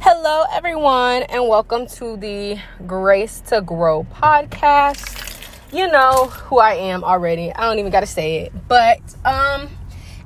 [0.00, 5.72] Hello, everyone, and welcome to the Grace to Grow podcast.
[5.72, 7.52] You know who I am already.
[7.52, 8.68] I don't even got to say it.
[8.68, 9.68] But um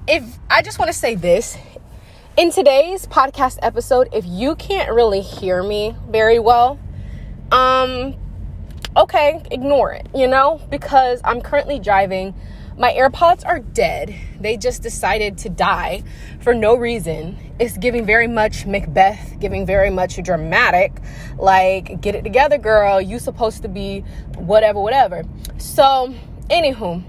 [0.09, 1.57] if I just want to say this,
[2.37, 6.79] in today's podcast episode, if you can't really hear me very well,
[7.53, 8.17] um
[8.97, 12.35] okay, ignore it, you know, because I'm currently driving.
[12.81, 14.15] My AirPods are dead.
[14.41, 16.03] They just decided to die
[16.41, 17.37] for no reason.
[17.59, 20.91] It's giving very much Macbeth, giving very much dramatic.
[21.37, 22.99] Like, get it together, girl.
[22.99, 24.01] You supposed to be
[24.37, 25.25] whatever, whatever.
[25.59, 26.15] So,
[26.49, 27.05] anywho,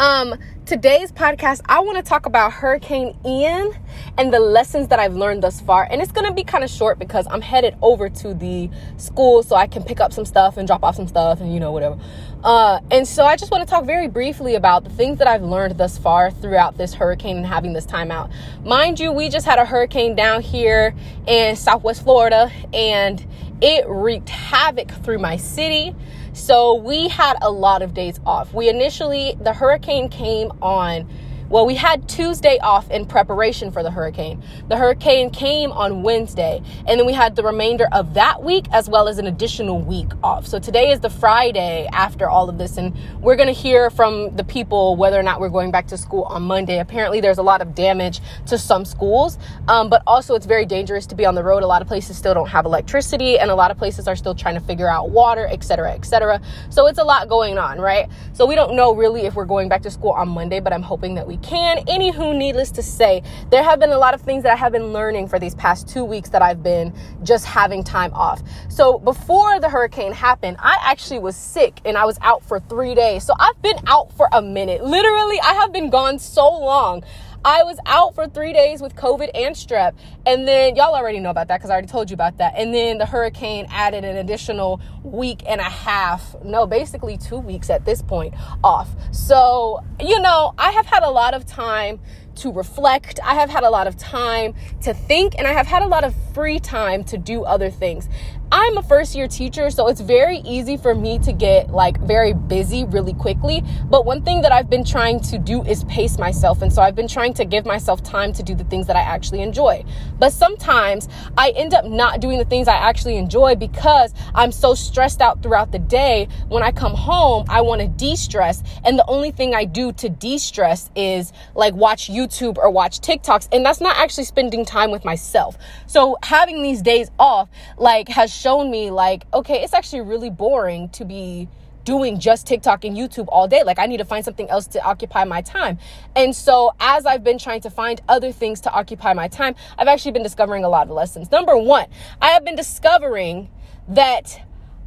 [0.00, 3.70] um, today's podcast, I want to talk about Hurricane Ian
[4.16, 5.86] and the lessons that I've learned thus far.
[5.90, 9.42] And it's going to be kind of short because I'm headed over to the school
[9.42, 11.70] so I can pick up some stuff and drop off some stuff and, you know,
[11.70, 12.00] whatever.
[12.42, 15.42] Uh, and so I just want to talk very briefly about the things that I've
[15.42, 18.30] learned thus far throughout this hurricane and having this time out.
[18.64, 20.94] Mind you, we just had a hurricane down here
[21.26, 23.22] in Southwest Florida and
[23.60, 25.94] it wreaked havoc through my city.
[26.32, 28.54] So we had a lot of days off.
[28.54, 31.08] We initially, the hurricane came on
[31.50, 34.40] well, we had Tuesday off in preparation for the hurricane.
[34.68, 38.88] The hurricane came on Wednesday, and then we had the remainder of that week as
[38.88, 40.46] well as an additional week off.
[40.46, 44.36] So today is the Friday after all of this, and we're going to hear from
[44.36, 46.78] the people whether or not we're going back to school on Monday.
[46.78, 51.04] Apparently, there's a lot of damage to some schools, um, but also it's very dangerous
[51.06, 51.64] to be on the road.
[51.64, 54.36] A lot of places still don't have electricity, and a lot of places are still
[54.36, 56.40] trying to figure out water, etc., etc.
[56.68, 58.08] So it's a lot going on, right?
[58.34, 60.82] So we don't know really if we're going back to school on Monday, but I'm
[60.82, 61.84] hoping that we can.
[61.86, 64.92] Anywho, needless to say, there have been a lot of things that I have been
[64.92, 68.42] learning for these past two weeks that I've been just having time off.
[68.68, 72.94] So before the hurricane happened, I actually was sick and I was out for three
[72.94, 73.24] days.
[73.24, 74.84] So I've been out for a minute.
[74.84, 77.02] Literally, I have been gone so long.
[77.44, 79.94] I was out for three days with COVID and strep.
[80.26, 82.54] And then y'all already know about that because I already told you about that.
[82.56, 87.70] And then the hurricane added an additional week and a half, no, basically two weeks
[87.70, 88.90] at this point off.
[89.10, 92.00] So, you know, I have had a lot of time
[92.36, 93.18] to reflect.
[93.24, 96.04] I have had a lot of time to think and I have had a lot
[96.04, 98.08] of free time to do other things.
[98.52, 102.32] I'm a first year teacher, so it's very easy for me to get like very
[102.32, 103.62] busy really quickly.
[103.88, 106.60] But one thing that I've been trying to do is pace myself.
[106.60, 109.02] And so I've been trying to give myself time to do the things that I
[109.02, 109.84] actually enjoy.
[110.18, 114.74] But sometimes I end up not doing the things I actually enjoy because I'm so
[114.74, 116.26] stressed out throughout the day.
[116.48, 118.64] When I come home, I want to de stress.
[118.84, 123.00] And the only thing I do to de stress is like watch YouTube or watch
[123.00, 123.48] TikToks.
[123.52, 125.56] And that's not actually spending time with myself.
[125.86, 130.88] So having these days off, like, has shown me like, okay, it's actually really boring
[130.90, 131.48] to be
[131.84, 133.62] doing just TikTok and YouTube all day.
[133.64, 135.78] Like I need to find something else to occupy my time.
[136.14, 139.88] And so as I've been trying to find other things to occupy my time, I've
[139.88, 141.30] actually been discovering a lot of lessons.
[141.30, 141.86] Number 1,
[142.20, 143.50] I have been discovering
[143.88, 144.40] that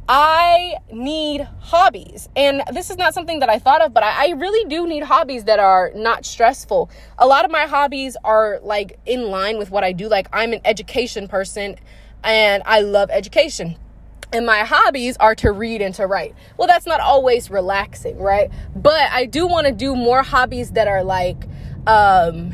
[0.08, 2.28] I need hobbies.
[2.36, 5.02] And this is not something that I thought of, but I, I, really do need
[5.02, 6.90] hobbies that are not stressful.
[7.18, 10.08] A lot of my hobbies are like in line with what I do.
[10.08, 11.76] Like I'm an education person
[12.24, 13.76] and I love education.
[14.32, 16.34] And my hobbies are to read and to write.
[16.56, 18.50] Well, that's not always relaxing, right?
[18.74, 21.36] But I do want to do more hobbies that are like,
[21.86, 22.52] um,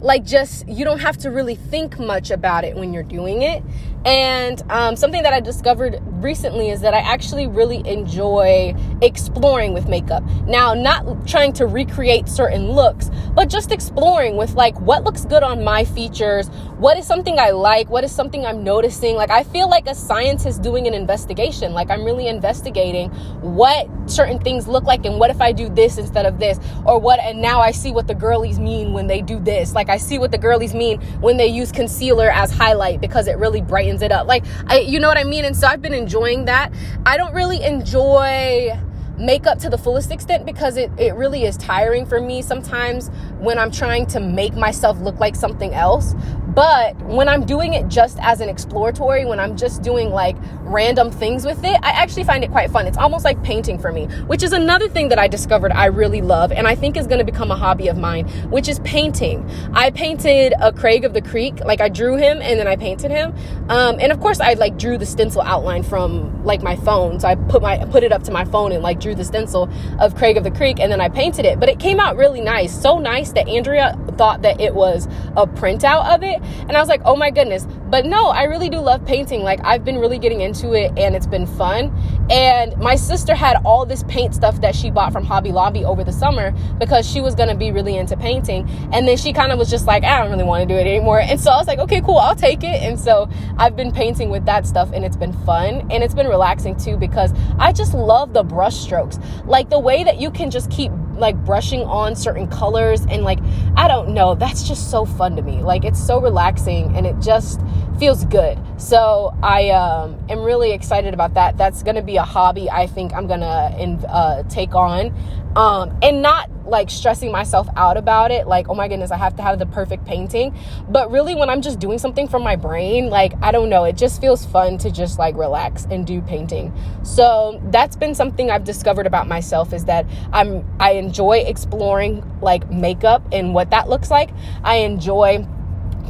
[0.00, 3.62] like just you don't have to really think much about it when you're doing it
[4.04, 9.88] and um, something that I discovered recently is that I actually really enjoy exploring with
[9.88, 10.24] makeup.
[10.46, 15.42] Now, not trying to recreate certain looks, but just exploring with like what looks good
[15.42, 16.48] on my features,
[16.78, 19.14] what is something I like, what is something I'm noticing.
[19.14, 21.72] Like, I feel like a scientist doing an investigation.
[21.72, 23.10] Like, I'm really investigating
[23.40, 26.98] what certain things look like and what if I do this instead of this, or
[26.98, 29.74] what, and now I see what the girlies mean when they do this.
[29.74, 33.38] Like, I see what the girlies mean when they use concealer as highlight because it
[33.38, 34.26] really brightens brightens it up.
[34.26, 35.44] Like, I, you know what I mean?
[35.44, 36.72] And so I've been enjoying that.
[37.04, 38.78] I don't really enjoy
[39.18, 43.08] makeup to the fullest extent because it, it really is tiring for me sometimes
[43.38, 46.14] when I'm trying to make myself look like something else.
[46.54, 51.10] But when I'm doing it just as an exploratory, when I'm just doing like random
[51.10, 52.86] things with it, I actually find it quite fun.
[52.86, 56.20] It's almost like painting for me, which is another thing that I discovered I really
[56.20, 59.48] love and I think is going to become a hobby of mine, which is painting.
[59.72, 63.10] I painted a Craig of the Creek, like I drew him and then I painted
[63.10, 63.34] him.
[63.70, 67.18] Um, and of course I like drew the stencil outline from like my phone.
[67.18, 69.68] So I put my put it up to my phone and like drew the stencil
[69.98, 71.60] of Craig of the Creek and then I painted it.
[71.60, 72.72] But it came out really nice.
[72.72, 75.06] So nice that Andrea thought that it was
[75.36, 76.40] a printout of it.
[76.68, 77.66] And I was like, oh my goodness.
[77.90, 79.42] But no, I really do love painting.
[79.42, 81.94] Like I've been really getting into it and it's been fun.
[82.30, 86.04] And my sister had all this paint stuff that she bought from Hobby Lobby over
[86.04, 88.68] the summer because she was gonna be really into painting.
[88.92, 90.86] And then she kind of was just like, I don't really want to do it
[90.86, 91.20] anymore.
[91.20, 92.82] And so I was like, okay, cool, I'll take it.
[92.82, 93.28] And so
[93.58, 96.96] I've been painting with that stuff and it's been fun and it's been relaxing too
[96.96, 99.18] because I just love the brush strokes.
[99.46, 103.38] Like the way that you can just keep like brushing on certain colors and like
[103.74, 105.62] I don't know, that's just so fun to me.
[105.62, 107.60] Like it's so relaxing and it just
[107.98, 108.58] feels good.
[108.76, 111.56] So I um, am really excited about that.
[111.56, 115.14] That's going to be a hobby I think I'm going to uh, take on
[115.56, 119.36] um, and not like stressing myself out about it like oh my goodness i have
[119.36, 120.54] to have the perfect painting.
[120.88, 123.96] But really when i'm just doing something from my brain like i don't know it
[123.96, 126.72] just feels fun to just like relax and do painting.
[127.02, 132.70] So that's been something i've discovered about myself is that i'm i enjoy exploring like
[132.70, 134.30] makeup and what that looks like.
[134.64, 135.46] I enjoy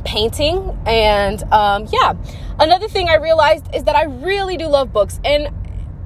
[0.05, 2.15] painting and um, yeah.
[2.59, 5.49] Another thing i realized is that i really do love books and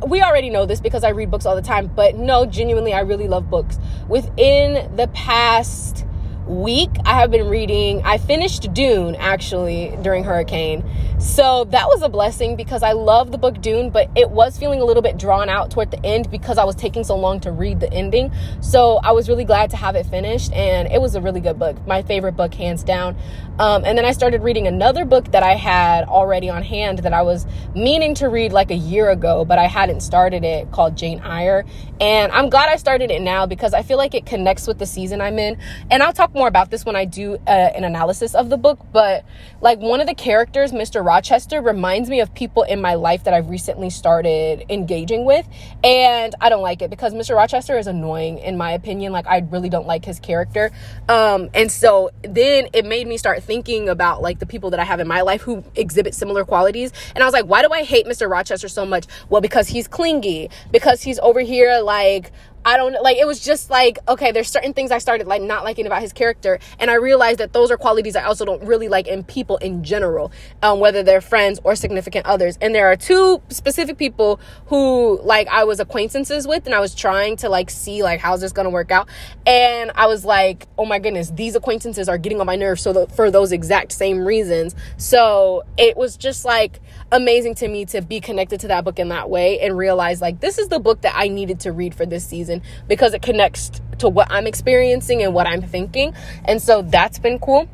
[0.04, 3.00] we already know this because I read books all the time, but no, genuinely, I
[3.00, 3.78] really love books.
[4.08, 6.04] Within the past
[6.46, 10.84] week, I have been reading, I finished Dune actually during Hurricane.
[11.18, 14.80] So that was a blessing because I love the book Dune, but it was feeling
[14.80, 17.50] a little bit drawn out toward the end because I was taking so long to
[17.50, 18.30] read the ending.
[18.60, 21.58] So I was really glad to have it finished, and it was a really good
[21.58, 21.84] book.
[21.86, 23.16] My favorite book, hands down.
[23.58, 27.14] Um, and then I started reading another book that I had already on hand that
[27.14, 30.96] I was meaning to read like a year ago, but I hadn't started it called
[30.96, 31.64] Jane Eyre.
[31.98, 34.84] And I'm glad I started it now because I feel like it connects with the
[34.84, 35.56] season I'm in.
[35.90, 38.78] And I'll talk more about this when I do uh, an analysis of the book.
[38.92, 39.24] But
[39.60, 41.04] like one of the characters, Mr.
[41.04, 45.48] Rochester reminds me of people in my life that I've recently started engaging with.
[45.82, 47.34] And I don't like it because Mr.
[47.34, 49.12] Rochester is annoying, in my opinion.
[49.12, 50.70] Like, I really don't like his character.
[51.08, 54.84] Um, and so then it made me start thinking about like the people that I
[54.84, 56.92] have in my life who exhibit similar qualities.
[57.14, 58.30] And I was like, why do I hate Mr.
[58.30, 59.06] Rochester so much?
[59.30, 62.30] Well, because he's clingy, because he's over here like
[62.66, 65.62] I don't like it was just like okay there's certain things I started like not
[65.62, 68.88] liking about his character and I realized that those are qualities I also don't really
[68.88, 70.32] like in people in general
[70.64, 75.46] um, whether they're friends or significant others and there are two specific people who like
[75.46, 78.70] I was acquaintances with and I was trying to like see like how's this gonna
[78.70, 79.08] work out
[79.46, 82.92] and I was like oh my goodness these acquaintances are getting on my nerves so
[82.92, 86.80] the, for those exact same reasons so it was just like
[87.12, 90.40] amazing to me to be connected to that book in that way and realize like
[90.40, 92.55] this is the book that I needed to read for this season
[92.88, 96.14] because it connects to what I'm experiencing and what I'm thinking.
[96.44, 97.68] And so that's been cool.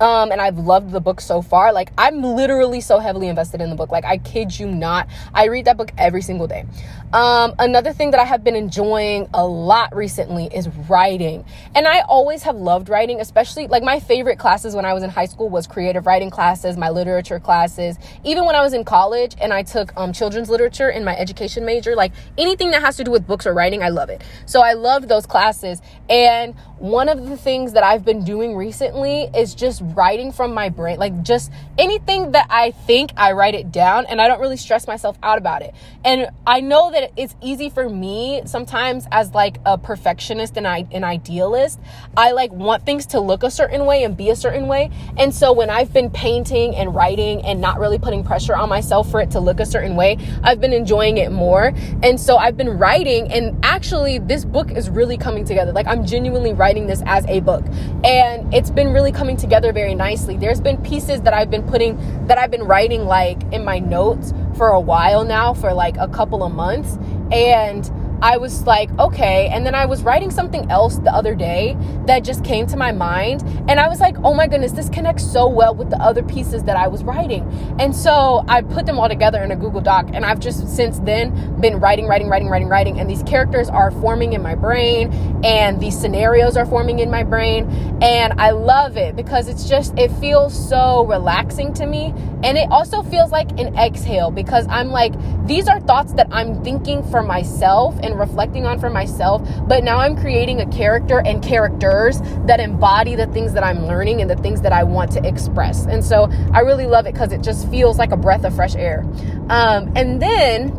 [0.00, 1.72] Um, and I've loved the book so far.
[1.72, 3.90] Like, I'm literally so heavily invested in the book.
[3.90, 5.08] Like, I kid you not.
[5.32, 6.64] I read that book every single day.
[7.12, 11.44] Um, another thing that I have been enjoying a lot recently is writing.
[11.74, 15.10] And I always have loved writing, especially like my favorite classes when I was in
[15.10, 17.96] high school was creative writing classes, my literature classes.
[18.24, 21.64] Even when I was in college and I took um, children's literature in my education
[21.64, 24.22] major, like anything that has to do with books or writing, I love it.
[24.44, 25.80] So I loved those classes.
[26.08, 30.68] And one of the things that I've been doing recently is just writing from my
[30.68, 30.98] brain.
[30.98, 34.86] Like just anything that I think, I write it down and I don't really stress
[34.86, 35.74] myself out about it.
[36.04, 40.86] And I know that it's easy for me sometimes as like a perfectionist and I,
[40.92, 41.80] an idealist.
[42.14, 44.90] I like want things to look a certain way and be a certain way.
[45.16, 49.10] And so when I've been painting and writing and not really putting pressure on myself
[49.10, 51.72] for it to look a certain way, I've been enjoying it more.
[52.02, 55.72] And so I've been writing and actually this book is really coming together.
[55.72, 57.64] Like I'm genuinely writing this as a book
[58.02, 60.36] and it's been really coming together very nicely.
[60.36, 61.96] There's been pieces that I've been putting
[62.26, 66.08] that I've been writing like in my notes for a while now for like a
[66.08, 66.98] couple of months
[67.30, 67.88] and
[68.22, 69.48] I was like, okay.
[69.48, 72.92] And then I was writing something else the other day that just came to my
[72.92, 73.42] mind.
[73.68, 76.64] And I was like, oh my goodness, this connects so well with the other pieces
[76.64, 77.42] that I was writing.
[77.78, 80.08] And so I put them all together in a Google Doc.
[80.12, 83.00] And I've just since then been writing, writing, writing, writing, writing.
[83.00, 85.12] And these characters are forming in my brain.
[85.44, 87.68] And these scenarios are forming in my brain.
[88.02, 92.14] And I love it because it's just, it feels so relaxing to me.
[92.42, 95.12] And it also feels like an exhale because I'm like,
[95.46, 99.98] these are thoughts that I'm thinking for myself and reflecting on for myself, but now
[99.98, 104.36] I'm creating a character and characters that embody the things that I'm learning and the
[104.36, 105.86] things that I want to express.
[105.86, 108.74] And so I really love it because it just feels like a breath of fresh
[108.76, 109.04] air.
[109.48, 110.72] Um, and then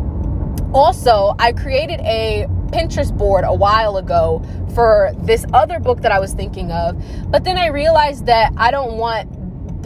[0.74, 4.44] also, I created a Pinterest board a while ago
[4.76, 8.72] for this other book that I was thinking of, but then I realized that I
[8.72, 9.38] don't want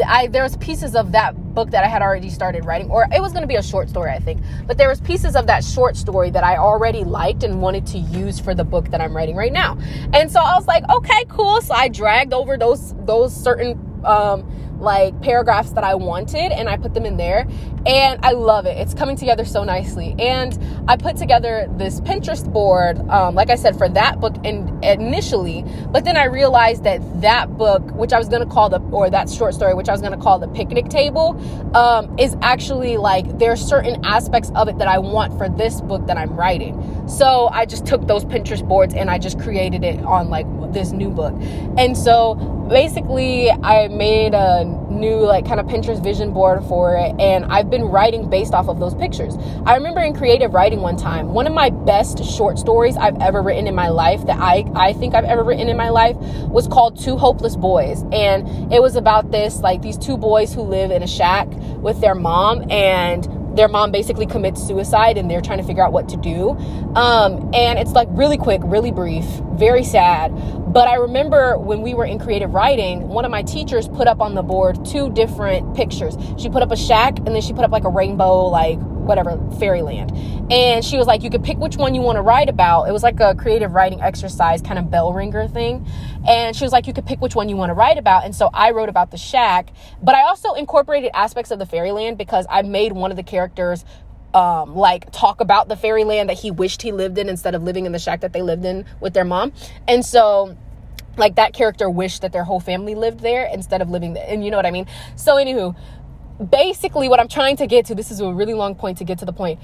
[0.05, 3.31] I there's pieces of that book that I had already started writing, or it was
[3.31, 4.41] going to be a short story, I think.
[4.67, 7.97] But there was pieces of that short story that I already liked and wanted to
[7.97, 9.77] use for the book that I'm writing right now.
[10.13, 11.61] And so I was like, okay, cool.
[11.61, 14.45] So I dragged over those those certain um,
[14.81, 17.47] like paragraphs that I wanted and I put them in there
[17.85, 18.77] and I love it.
[18.77, 20.15] It's coming together so nicely.
[20.19, 20.57] And
[20.87, 25.65] I put together this Pinterest board, um, like I said, for that book in, initially,
[25.91, 29.09] but then I realized that that book, which I was going to call the, or
[29.09, 31.39] that short story, which I was going to call the picnic table,
[31.75, 35.81] um, is actually like there are certain aspects of it that I want for this
[35.81, 37.07] book that I'm writing.
[37.07, 40.91] So I just took those Pinterest boards and I just created it on like this
[40.91, 41.33] new book.
[41.77, 42.35] And so
[42.69, 47.69] basically, I made a new like kind of Pinterest vision board for it, and I've
[47.69, 49.35] been writing based off of those pictures.
[49.65, 53.41] I remember in creative writing one time, one of my best short stories I've ever
[53.41, 56.15] written in my life that I I think I've ever written in my life
[56.49, 60.61] was called Two Hopeless Boys, and it was about this like these two boys who
[60.61, 61.47] live in a shack
[61.77, 65.91] with their mom and their mom basically commits suicide and they're trying to figure out
[65.91, 66.51] what to do.
[66.95, 69.25] Um, and it's like really quick, really brief,
[69.61, 70.29] very sad.
[70.73, 74.19] But I remember when we were in creative writing, one of my teachers put up
[74.19, 76.17] on the board two different pictures.
[76.39, 79.39] She put up a shack and then she put up like a rainbow, like whatever
[79.59, 80.11] fairyland
[80.51, 82.91] and she was like you could pick which one you want to write about it
[82.91, 85.85] was like a creative writing exercise kind of bell ringer thing
[86.27, 88.35] and she was like you could pick which one you want to write about and
[88.35, 92.45] so i wrote about the shack but i also incorporated aspects of the fairyland because
[92.49, 93.85] i made one of the characters
[94.33, 97.85] um, like talk about the fairyland that he wished he lived in instead of living
[97.85, 99.51] in the shack that they lived in with their mom.
[99.87, 100.57] And so
[101.17, 104.45] like that character wished that their whole family lived there instead of living there and
[104.45, 104.87] you know what i mean?
[105.17, 105.75] So anywho
[106.49, 109.19] basically what I'm trying to get to, this is a really long point to get
[109.19, 109.59] to the point,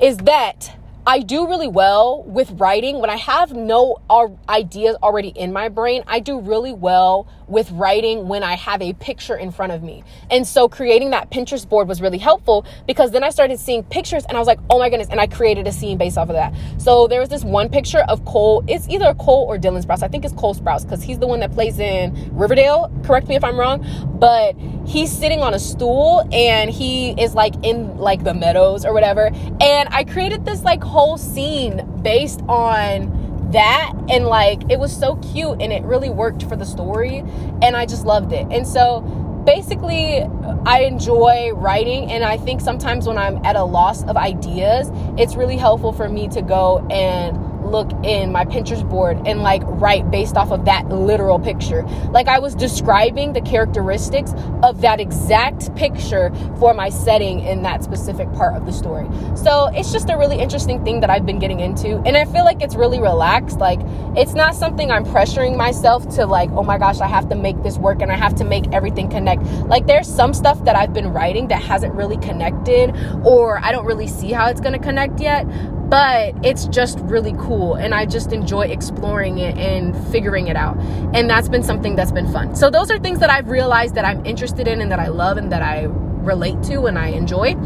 [0.00, 5.30] is that I do really well with writing when I have no uh, ideas already
[5.30, 6.04] in my brain.
[6.06, 10.04] I do really well with writing when I have a picture in front of me.
[10.30, 14.24] And so creating that Pinterest board was really helpful because then I started seeing pictures
[14.26, 15.08] and I was like, oh my goodness.
[15.08, 16.54] And I created a scene based off of that.
[16.78, 18.62] So there was this one picture of Cole.
[18.68, 20.04] It's either Cole or Dylan Sprouse.
[20.04, 22.92] I think it's Cole Sprouse because he's the one that plays in Riverdale.
[23.04, 23.84] Correct me if I'm wrong.
[24.20, 24.56] But
[24.86, 29.32] he's sitting on a stool and he is like in like the meadows or whatever.
[29.60, 35.16] And I created this like whole scene based on that and like it was so
[35.16, 37.18] cute and it really worked for the story
[37.62, 38.46] and I just loved it.
[38.50, 39.00] And so
[39.46, 40.20] basically
[40.66, 45.34] I enjoy writing and I think sometimes when I'm at a loss of ideas, it's
[45.34, 47.41] really helpful for me to go and
[47.72, 51.82] look in my Pinterest board and like write based off of that literal picture.
[52.10, 57.82] Like I was describing the characteristics of that exact picture for my setting in that
[57.82, 59.08] specific part of the story.
[59.34, 61.96] So it's just a really interesting thing that I've been getting into.
[62.06, 63.58] And I feel like it's really relaxed.
[63.58, 63.80] Like
[64.16, 67.60] it's not something I'm pressuring myself to like, oh my gosh, I have to make
[67.62, 69.42] this work and I have to make everything connect.
[69.66, 73.86] Like there's some stuff that I've been writing that hasn't really connected or I don't
[73.86, 75.46] really see how it's going to connect yet
[75.92, 80.78] but it's just really cool and I just enjoy exploring it and figuring it out.
[81.12, 82.56] And that's been something that's been fun.
[82.56, 85.36] So those are things that I've realized that I'm interested in and that I love
[85.36, 87.56] and that I relate to and I enjoy.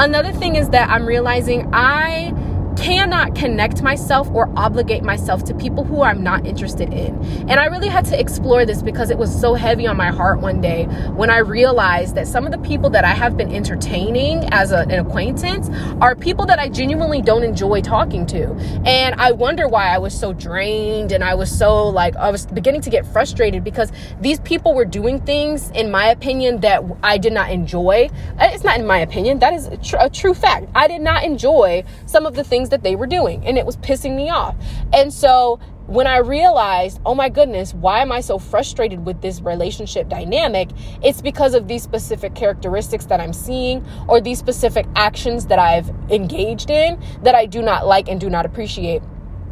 [0.00, 2.34] Another thing is that I'm realizing I
[2.76, 7.16] cannot connect myself or obligate myself to people who I'm not interested in.
[7.48, 10.40] And I really had to explore this because it was so heavy on my heart
[10.40, 14.44] one day when I realized that some of the people that I have been entertaining
[14.52, 15.68] as a, an acquaintance
[16.00, 18.52] are people that I genuinely don't enjoy talking to.
[18.84, 22.46] And I wonder why I was so drained and I was so like, I was
[22.46, 23.90] beginning to get frustrated because
[24.20, 28.10] these people were doing things, in my opinion, that I did not enjoy.
[28.38, 30.68] Uh, it's not in my opinion, that is a, tr- a true fact.
[30.74, 33.64] I did not enjoy some of the things things that they were doing and it
[33.64, 34.56] was pissing me off.
[34.92, 39.40] And so when I realized, oh my goodness, why am I so frustrated with this
[39.40, 40.70] relationship dynamic?
[41.02, 45.88] It's because of these specific characteristics that I'm seeing or these specific actions that I've
[46.10, 49.02] engaged in that I do not like and do not appreciate.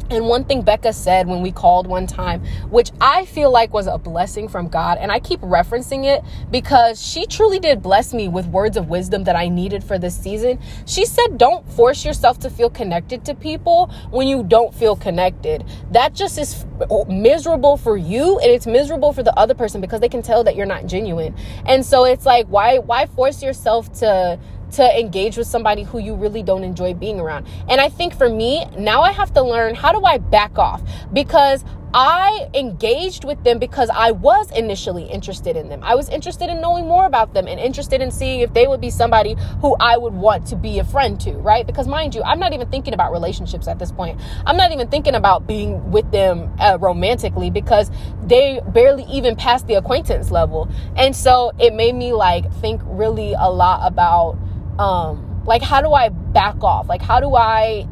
[0.09, 3.87] And one thing Becca said when we called one time, which I feel like was
[3.87, 8.27] a blessing from God, and I keep referencing it because she truly did bless me
[8.27, 10.59] with words of wisdom that I needed for this season.
[10.85, 15.65] She said, Don't force yourself to feel connected to people when you don't feel connected.
[15.91, 16.65] That just is
[17.07, 20.55] miserable for you and it's miserable for the other person because they can tell that
[20.55, 21.35] you're not genuine.
[21.65, 24.39] And so it's like, why, why force yourself to,
[24.75, 27.47] to engage with somebody who you really don't enjoy being around.
[27.69, 30.81] And I think for me, now I have to learn how do I back off?
[31.13, 31.63] Because
[31.97, 35.79] I engaged with them because I was initially interested in them.
[35.81, 38.81] I was interested in knowing more about them and interested in seeing if they would
[38.81, 41.65] be somebody who I would want to be a friend to, right?
[41.65, 44.19] Because mind you, I'm not even thinking about relationships at this point.
[44.45, 47.89] I'm not even thinking about being with them uh, romantically because
[48.25, 50.67] they barely even passed the acquaintance level.
[50.97, 54.37] And so it made me like think really a lot about
[54.79, 56.87] um like how do I back off?
[56.87, 57.87] Like how do I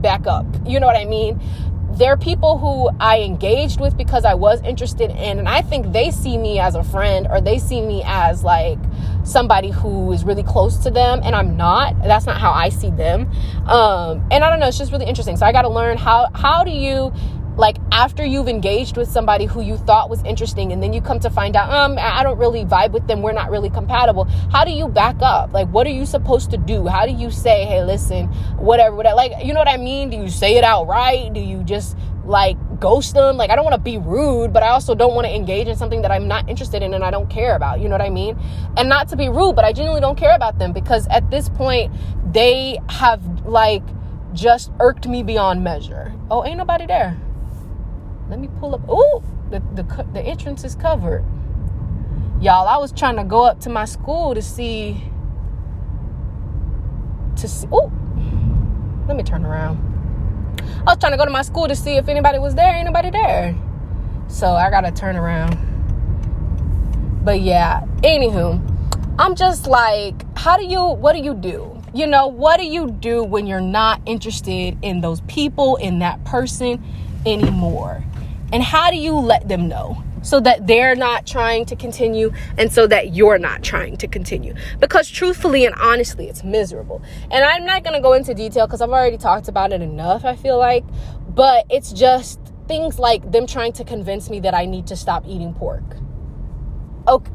[0.00, 0.46] back up?
[0.64, 1.40] You know what I mean?
[1.96, 5.92] there are people who I engaged with because I was interested in, and I think
[5.92, 8.78] they see me as a friend or they see me as like
[9.24, 12.00] somebody who is really close to them, and I'm not.
[12.02, 13.30] That's not how I see them.
[13.66, 14.68] Um, and I don't know.
[14.68, 15.38] It's just really interesting.
[15.38, 17.14] So I got to learn how how do you
[17.56, 21.20] like after you've engaged with somebody who you thought was interesting and then you come
[21.20, 24.64] to find out um i don't really vibe with them we're not really compatible how
[24.64, 25.52] do you back up?
[25.52, 26.86] Like what are you supposed to do?
[26.86, 30.10] How do you say hey listen whatever whatever like you know what i mean?
[30.10, 31.32] Do you say it outright?
[31.32, 33.36] Do you just like ghost them?
[33.36, 35.76] Like i don't want to be rude but i also don't want to engage in
[35.76, 38.10] something that i'm not interested in and i don't care about you know what i
[38.10, 38.38] mean?
[38.76, 41.48] And not to be rude but i genuinely don't care about them because at this
[41.48, 41.92] point
[42.32, 43.82] they have like
[44.32, 46.12] just irked me beyond measure.
[46.30, 47.16] Oh ain't nobody there
[48.28, 48.82] let me pull up.
[48.88, 51.24] Oh, the, the, the entrance is covered.
[52.40, 55.02] Y'all, I was trying to go up to my school to see.
[57.36, 57.66] To see.
[57.72, 57.92] Oh,
[59.06, 59.78] let me turn around.
[60.80, 62.74] I was trying to go to my school to see if anybody was there.
[62.74, 63.56] Anybody there?
[64.28, 65.56] So I gotta turn around.
[67.24, 68.60] But yeah, anywho,
[69.18, 71.82] I'm just like, how do you, what do you do?
[71.94, 76.22] You know, what do you do when you're not interested in those people, in that
[76.24, 76.84] person
[77.24, 78.04] anymore?
[78.52, 80.02] And how do you let them know?
[80.26, 84.54] so that they're not trying to continue and so that you're not trying to continue.
[84.80, 87.00] Because truthfully and honestly, it's miserable.
[87.30, 90.34] And I'm not to go into detail because I've already talked about it enough, I
[90.34, 90.84] feel like.
[91.28, 95.24] But it's just things like them trying to convince me that I need to stop
[95.28, 95.84] eating pork.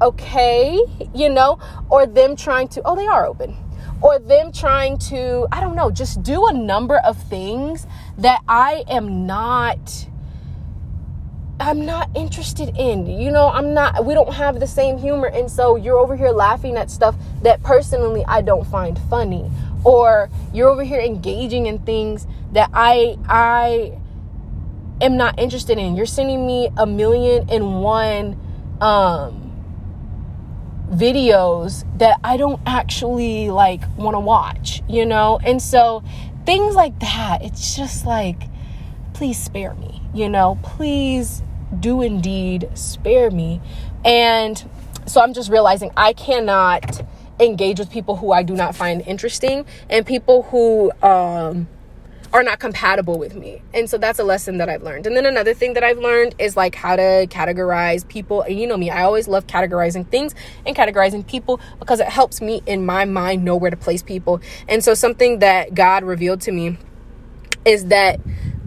[0.01, 0.77] Okay,
[1.15, 3.55] you know, or them trying to, oh, they are open.
[4.01, 7.87] Or them trying to, I don't know, just do a number of things
[8.17, 10.09] that I am not
[11.61, 13.05] I'm not interested in.
[13.05, 15.27] You know, I'm not, we don't have the same humor.
[15.27, 19.49] And so you're over here laughing at stuff that personally I don't find funny.
[19.83, 23.97] Or you're over here engaging in things that I, I
[25.01, 25.95] am not interested in.
[25.95, 28.39] You're sending me a million and one,
[28.81, 29.51] um,
[30.91, 35.39] videos that I don't actually like want to watch, you know?
[35.43, 36.03] And so
[36.45, 38.43] things like that, it's just like,
[39.13, 40.59] please spare me, you know?
[40.63, 41.41] Please
[41.79, 43.61] do indeed spare me.
[44.03, 44.63] And
[45.05, 47.05] so I'm just realizing I cannot
[47.39, 51.67] engage with people who I do not find interesting and people who um,
[52.33, 53.61] are not compatible with me.
[53.73, 55.07] And so that's a lesson that I've learned.
[55.07, 58.41] And then another thing that I've learned is like how to categorize people.
[58.41, 60.33] And you know me, I always love categorizing things
[60.65, 64.39] and categorizing people because it helps me in my mind know where to place people.
[64.67, 66.77] And so something that God revealed to me
[67.65, 68.19] is that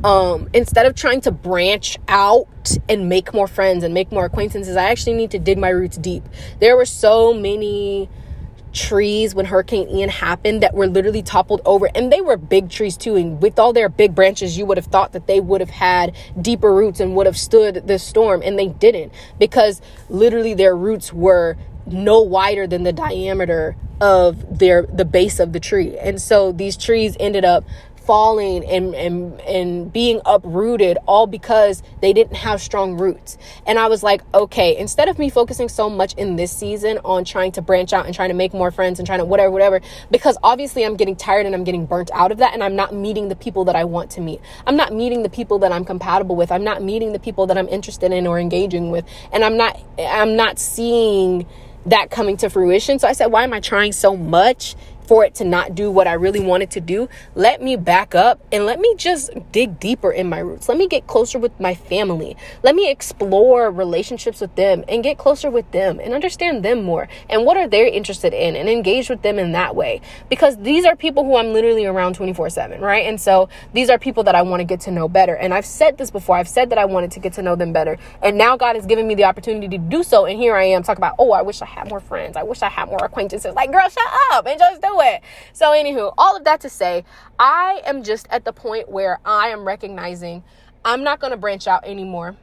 [0.04, 4.76] um, instead of trying to branch out and make more friends and make more acquaintances,
[4.76, 6.24] I actually need to dig my roots deep.
[6.60, 8.10] There were so many
[8.74, 12.96] trees when Hurricane Ian happened that were literally toppled over, and they were big trees
[12.96, 13.16] too.
[13.16, 16.14] And with all their big branches, you would have thought that they would have had
[16.40, 19.80] deeper roots and would have stood the storm, and they didn't because
[20.10, 25.60] literally their roots were no wider than the diameter of their the base of the
[25.60, 27.64] tree and so these trees ended up
[28.04, 33.38] falling and and and being uprooted all because they didn't have strong roots.
[33.66, 37.24] And I was like, okay, instead of me focusing so much in this season on
[37.24, 39.80] trying to branch out and trying to make more friends and trying to whatever whatever
[40.10, 42.94] because obviously I'm getting tired and I'm getting burnt out of that and I'm not
[42.94, 44.40] meeting the people that I want to meet.
[44.66, 46.52] I'm not meeting the people that I'm compatible with.
[46.52, 49.04] I'm not meeting the people that I'm interested in or engaging with.
[49.32, 51.46] And I'm not I'm not seeing
[51.86, 52.98] that coming to fruition.
[52.98, 54.74] So I said, why am I trying so much
[55.06, 58.40] for it to not do what I really wanted to do, let me back up
[58.52, 60.68] and let me just dig deeper in my roots.
[60.68, 62.36] Let me get closer with my family.
[62.62, 67.08] Let me explore relationships with them and get closer with them and understand them more
[67.28, 70.00] and what are they interested in and engage with them in that way.
[70.28, 73.06] Because these are people who I'm literally around 24 7, right?
[73.06, 75.34] And so these are people that I want to get to know better.
[75.34, 77.72] And I've said this before, I've said that I wanted to get to know them
[77.72, 77.98] better.
[78.22, 80.26] And now God has given me the opportunity to do so.
[80.26, 82.36] And here I am talking about, oh, I wish I had more friends.
[82.36, 83.54] I wish I had more acquaintances.
[83.54, 85.22] Like, girl, shut up and just do it.
[85.52, 87.04] So, anywho, all of that to say,
[87.38, 90.44] I am just at the point where I am recognizing
[90.84, 92.36] I'm not going to branch out anymore.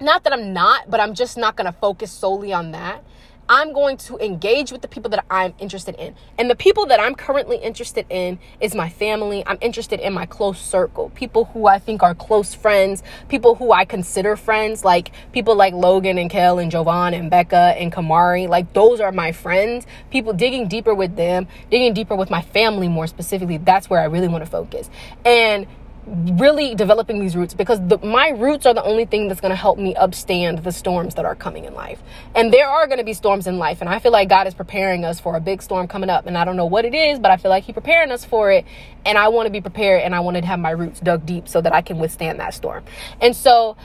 [0.00, 3.04] Not that I'm not, but I'm just not going to focus solely on that.
[3.48, 6.14] I'm going to engage with the people that I'm interested in.
[6.36, 9.42] And the people that I'm currently interested in is my family.
[9.46, 13.72] I'm interested in my close circle, people who I think are close friends, people who
[13.72, 18.48] I consider friends, like people like Logan and Kel and Jovan and Becca and Kamari.
[18.48, 19.86] Like those are my friends.
[20.10, 23.56] People digging deeper with them, digging deeper with my family more specifically.
[23.56, 24.90] That's where I really want to focus.
[25.24, 25.66] And
[26.08, 29.56] really developing these roots because the, my roots are the only thing that's going to
[29.56, 32.02] help me upstand the storms that are coming in life.
[32.34, 33.80] And there are going to be storms in life.
[33.80, 36.26] And I feel like God is preparing us for a big storm coming up.
[36.26, 38.50] And I don't know what it is, but I feel like He's preparing us for
[38.50, 38.64] it.
[39.04, 41.48] And I want to be prepared and I want to have my roots dug deep
[41.48, 42.84] so that I can withstand that storm.
[43.20, 43.76] And so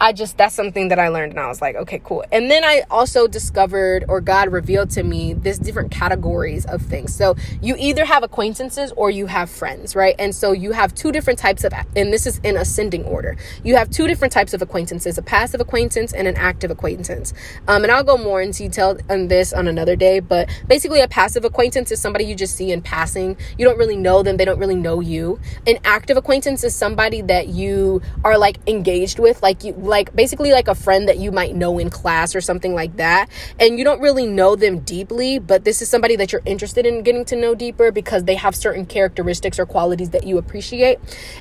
[0.00, 2.24] I just that's something that I learned and I was like, okay, cool.
[2.32, 7.14] And then I also discovered or God revealed to me this different categories of things.
[7.14, 10.14] So you either have acquaintances or you have friends, right?
[10.18, 13.36] And so you have two different types of and this is in ascending order.
[13.62, 17.32] You have two different types of acquaintances, a passive acquaintance and an active acquaintance.
[17.68, 21.08] Um, and I'll go more in detail on this on another day, but basically a
[21.08, 23.36] passive acquaintance is somebody you just see in passing.
[23.58, 25.40] You don't really know them, they don't really know you.
[25.66, 30.52] An active acquaintance is somebody that you are like engaged with, like you like basically
[30.52, 33.28] like a friend that you might know in class or something like that.
[33.58, 37.02] And you don't really know them deeply, but this is somebody that you're interested in
[37.02, 40.98] getting to know deeper because they have certain characteristics or qualities that you appreciate.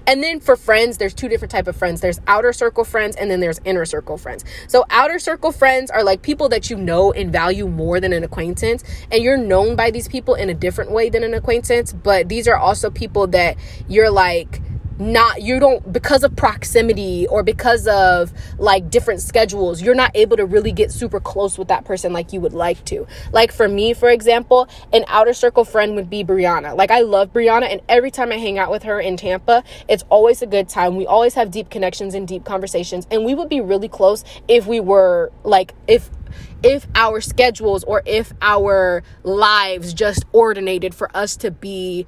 [0.08, 2.02] And then for friends, there's two different type of friends.
[2.02, 4.46] There's outer circle friends and then there's inner circle friends.
[4.68, 8.24] So outer circle friends are like people that you know and value more than an
[8.24, 12.30] acquaintance and you're known by these people in a different way than an acquaintance, but
[12.30, 14.62] these are also people that you're like
[15.00, 20.38] not you don't because of proximity or because of like different schedules you're not able
[20.38, 23.08] to really get super close with that person like you would like to.
[23.32, 26.76] Like for me for example an outer circle friend would be brianna.
[26.76, 30.04] Like i love brianna and every time i hang out with her in tampa it's
[30.10, 30.96] always a good time.
[30.96, 34.68] We always have deep connections and deep conversations and we would be really close if
[34.68, 36.10] we were like if
[36.64, 42.08] if our schedules or if our lives just ordinated for us to be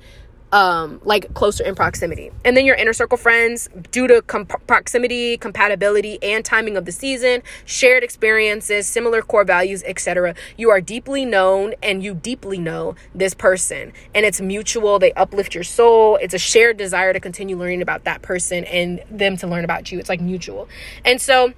[0.51, 2.31] um, like closer in proximity.
[2.43, 7.41] And then your inner circle friends, due to proximity, compatibility, and timing of the season,
[7.65, 10.36] shared experiences, similar core values, etc.
[10.58, 13.91] You are deeply known and you deeply know this person.
[14.13, 14.99] And it's mutual.
[14.99, 16.17] They uplift your soul.
[16.17, 19.91] It's a shared desire to continue learning about that person and them to learn about
[19.91, 19.99] you.
[19.99, 20.69] It's like mutual.
[21.03, 21.53] And so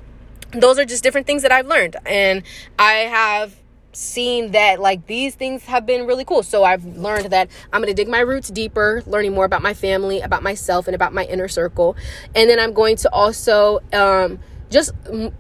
[0.52, 1.98] those are just different things that I've learned.
[2.06, 2.44] And
[2.80, 3.56] I have
[3.98, 6.44] seen that like these things have been really cool.
[6.44, 9.74] So I've learned that I'm going to dig my roots deeper, learning more about my
[9.74, 11.96] family, about myself, and about my inner circle.
[12.36, 14.92] And then I'm going to also um, just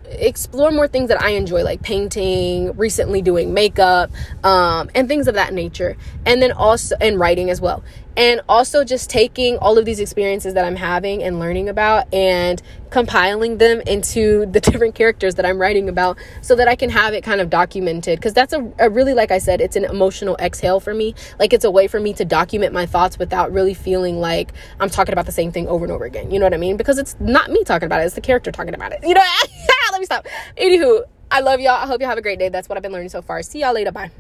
[0.10, 4.10] explore more things that I enjoy, like painting, recently doing makeup,
[4.44, 5.96] um, and things of that nature.
[6.26, 7.84] And then also, and writing as well
[8.18, 12.62] and also just taking all of these experiences that I'm having and learning about and
[12.90, 17.14] compiling them into the different characters that I'm writing about so that I can have
[17.14, 18.20] it kind of documented.
[18.20, 21.14] Because that's a, a, really like I said it's an emotional exhale for me.
[21.40, 24.90] Like it's a way for me to document my thoughts without really feeling like I'm
[24.90, 26.32] talking about the same thing over and over again.
[26.32, 26.76] You know what I mean?
[26.76, 29.00] Because it's not me talking about it it's the character talking about it.
[29.08, 29.22] You know?
[29.92, 30.28] Let me stop.
[30.58, 31.74] Anywho I love y'all.
[31.74, 32.50] I hope y'all have a great day.
[32.50, 33.42] That's what I've been learning so far.
[33.42, 33.92] See y'all later.
[33.92, 34.12] Bye